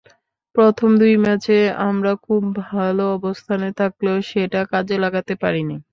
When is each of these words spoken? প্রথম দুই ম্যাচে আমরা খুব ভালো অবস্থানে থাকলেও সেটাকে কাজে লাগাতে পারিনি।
প্রথম 0.55 0.89
দুই 0.97 1.13
ম্যাচে 1.23 1.57
আমরা 1.81 2.11
খুব 2.25 2.41
ভালো 2.65 3.03
অবস্থানে 3.17 3.69
থাকলেও 3.79 4.17
সেটাকে 4.29 4.69
কাজে 4.73 4.95
লাগাতে 5.03 5.33
পারিনি। 5.41 5.75